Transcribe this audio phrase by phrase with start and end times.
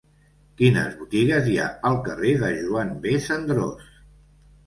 [0.59, 3.13] Quines botigues hi ha al carrer de Joan B.
[3.29, 3.93] Cendrós?